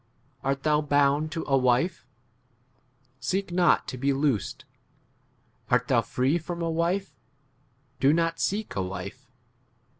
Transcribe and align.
Art 0.43 0.63
thou 0.63 0.81
bound 0.81 1.31
to 1.33 1.45
a 1.47 1.55
wife? 1.55 2.07
seek 3.19 3.51
not 3.51 3.87
to 3.89 3.99
be 3.99 4.13
loosed; 4.13 4.65
art 5.69 5.87
thou 5.89 6.01
free 6.01 6.39
from 6.39 6.59
a 6.63 6.71
wife? 6.71 7.13
28 7.99 7.99
do 7.99 8.11
not 8.13 8.39
seek 8.39 8.75
a 8.75 8.81
wife. 8.81 9.29